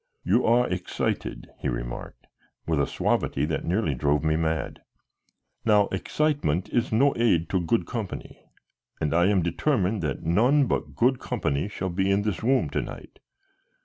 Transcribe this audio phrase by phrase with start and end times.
[0.23, 2.25] "You are excited," he remarked,
[2.65, 4.81] with a suavity that nearly drove me mad.
[5.63, 8.41] "Now excitement is no aid to good company,
[8.99, 12.81] and I am determined that none but good company shall be in this room to
[12.81, 13.19] night.